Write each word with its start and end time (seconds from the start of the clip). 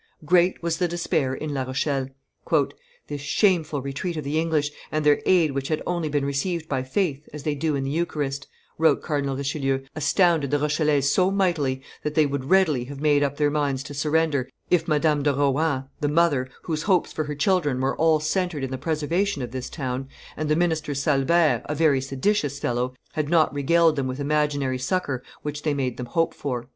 Great 0.25 0.63
was 0.63 0.77
the 0.79 0.87
despair 0.87 1.31
in 1.35 1.53
La 1.53 1.61
Rochelle: 1.61 2.07
"This 3.05 3.21
shameful 3.21 3.83
retreat 3.83 4.17
of 4.17 4.23
the 4.23 4.39
English, 4.39 4.71
and 4.91 5.05
their 5.05 5.21
aid 5.27 5.51
which 5.51 5.67
had 5.67 5.83
only 5.85 6.09
been 6.09 6.25
received 6.25 6.67
by 6.67 6.81
faith, 6.81 7.29
as 7.31 7.43
they 7.43 7.53
do 7.53 7.75
in 7.75 7.83
the 7.83 7.91
Eucharist," 7.91 8.47
wrote 8.79 9.03
Cardinal 9.03 9.37
Richelieu, 9.37 9.81
"astounded 9.95 10.49
the 10.49 10.57
Rochellese 10.57 11.11
so 11.11 11.29
mightily 11.29 11.83
that 12.01 12.15
they 12.15 12.25
would 12.25 12.45
readily 12.49 12.85
have 12.85 12.99
made 12.99 13.21
up 13.21 13.37
their 13.37 13.51
minds 13.51 13.83
to 13.83 13.93
surrender, 13.93 14.49
if 14.71 14.87
Madame 14.87 15.21
de 15.21 15.31
Rohan, 15.35 15.83
the 15.99 16.07
mother, 16.09 16.49
whose 16.63 16.81
hopes 16.81 17.13
for 17.13 17.25
her 17.25 17.35
children 17.35 17.79
were 17.79 17.95
all 17.97 18.19
centred 18.19 18.63
in 18.63 18.71
the 18.71 18.79
preservation 18.79 19.43
of 19.43 19.51
this 19.51 19.69
town, 19.69 20.09
and 20.35 20.49
the 20.49 20.55
minister 20.55 20.95
Salbert, 20.95 21.61
a 21.65 21.75
very 21.75 22.01
seditious 22.01 22.57
fellow, 22.57 22.95
had 23.11 23.29
not 23.29 23.53
regaled 23.53 23.97
them 23.97 24.07
with 24.07 24.19
imaginary 24.19 24.79
succor 24.79 25.21
which 25.43 25.61
they 25.61 25.75
made 25.75 25.97
them 25.97 26.07
hope 26.07 26.33
for." 26.33 26.67